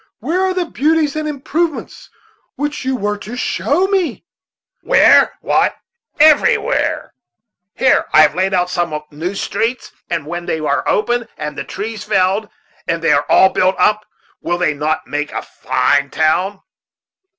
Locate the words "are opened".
10.59-11.27